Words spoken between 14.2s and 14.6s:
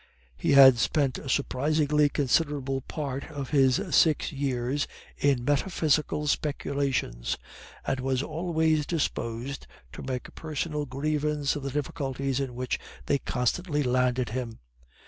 him.